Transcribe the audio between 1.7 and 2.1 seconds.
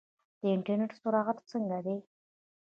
دی؟